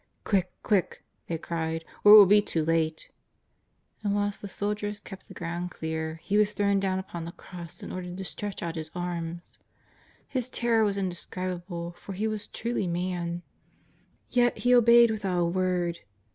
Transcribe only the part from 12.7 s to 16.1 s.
man. Yet He obeyed without a word.